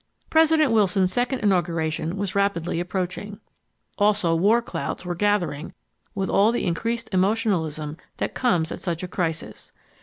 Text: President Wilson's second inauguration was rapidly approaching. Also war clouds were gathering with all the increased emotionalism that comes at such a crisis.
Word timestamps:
President 0.31 0.71
Wilson's 0.71 1.13
second 1.13 1.41
inauguration 1.41 2.17
was 2.17 2.33
rapidly 2.33 2.79
approaching. 2.79 3.39
Also 3.99 4.33
war 4.33 4.59
clouds 4.59 5.05
were 5.05 5.13
gathering 5.13 5.75
with 6.15 6.27
all 6.27 6.51
the 6.51 6.65
increased 6.65 7.07
emotionalism 7.11 7.97
that 8.17 8.33
comes 8.33 8.71
at 8.71 8.79
such 8.79 9.03
a 9.03 9.07
crisis. 9.07 9.71